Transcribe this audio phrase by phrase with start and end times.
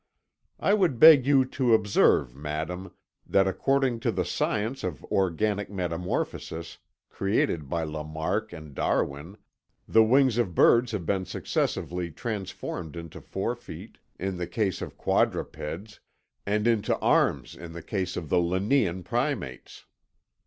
[0.59, 2.91] I would beg you to observe, Madame,
[3.27, 9.37] that according to the Science of Organic Metamorphosis created by Lamarck and Darwin,
[9.87, 14.97] the wings of birds have been successively transformed into fore feet in the case of
[14.97, 15.99] quadrupeds
[16.47, 19.85] and into arms in the case of the Linnæan primates.